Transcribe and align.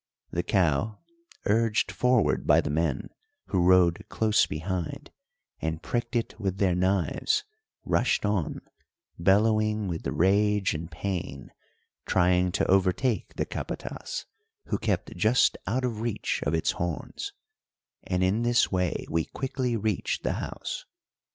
The 0.31 0.41
cow, 0.41 0.97
urged 1.45 1.91
forward 1.91 2.47
by 2.47 2.59
the 2.59 2.71
men, 2.71 3.09
who 3.49 3.61
rode 3.63 4.03
close 4.09 4.47
behind, 4.47 5.11
and 5.61 5.83
pricked 5.83 6.15
it 6.15 6.39
with 6.39 6.57
their 6.57 6.73
knives, 6.73 7.43
rushed 7.85 8.25
on, 8.25 8.61
bellowing 9.19 9.87
with 9.87 10.07
rage 10.07 10.73
and 10.73 10.89
pain, 10.89 11.51
trying 12.07 12.51
to 12.53 12.65
overtake 12.65 13.35
the 13.35 13.45
capatas, 13.45 14.25
who 14.69 14.79
kept 14.79 15.15
just 15.15 15.55
out 15.67 15.85
of 15.85 16.01
reach 16.01 16.41
of 16.47 16.55
its 16.55 16.71
horns; 16.71 17.31
and 18.01 18.23
in 18.23 18.41
this 18.41 18.71
way 18.71 19.05
we 19.07 19.25
quickly 19.25 19.77
reached 19.77 20.23
the 20.23 20.33
house. 20.33 20.83